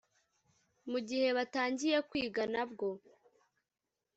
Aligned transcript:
Mu 0.91 0.99
gihe 1.07 1.27
batangiye 1.37 1.97
kwiga 2.09 2.43
na 2.53 2.63
bwo 2.71 2.89